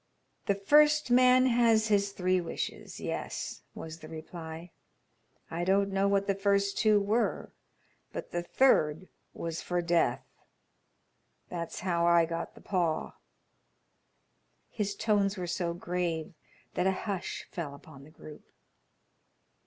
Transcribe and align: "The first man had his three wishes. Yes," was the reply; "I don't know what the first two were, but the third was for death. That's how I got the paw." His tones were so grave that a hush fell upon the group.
"The 0.47 0.55
first 0.55 1.11
man 1.11 1.45
had 1.45 1.77
his 1.81 2.11
three 2.11 2.41
wishes. 2.41 2.99
Yes," 2.99 3.61
was 3.75 3.99
the 3.99 4.07
reply; 4.07 4.71
"I 5.51 5.63
don't 5.63 5.91
know 5.91 6.07
what 6.07 6.25
the 6.25 6.33
first 6.33 6.75
two 6.75 6.99
were, 6.99 7.53
but 8.11 8.31
the 8.31 8.41
third 8.41 9.09
was 9.35 9.61
for 9.61 9.79
death. 9.79 10.25
That's 11.49 11.81
how 11.81 12.07
I 12.07 12.25
got 12.25 12.55
the 12.55 12.61
paw." 12.61 13.13
His 14.71 14.95
tones 14.95 15.37
were 15.37 15.45
so 15.45 15.71
grave 15.75 16.33
that 16.73 16.87
a 16.87 16.91
hush 17.05 17.45
fell 17.51 17.75
upon 17.75 18.03
the 18.03 18.09
group. 18.09 18.49